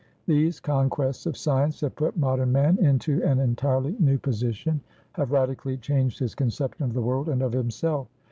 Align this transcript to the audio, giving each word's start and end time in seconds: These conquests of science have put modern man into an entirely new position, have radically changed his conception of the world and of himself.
These 0.25 0.59
conquests 0.59 1.27
of 1.27 1.37
science 1.37 1.81
have 1.81 1.95
put 1.95 2.17
modern 2.17 2.51
man 2.51 2.79
into 2.79 3.21
an 3.21 3.37
entirely 3.39 3.95
new 3.99 4.17
position, 4.17 4.81
have 5.11 5.31
radically 5.31 5.77
changed 5.77 6.17
his 6.17 6.33
conception 6.33 6.83
of 6.85 6.93
the 6.95 7.03
world 7.03 7.29
and 7.29 7.43
of 7.43 7.53
himself. 7.53 8.07